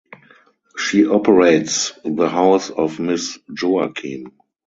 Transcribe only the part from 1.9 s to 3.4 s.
the House of Miss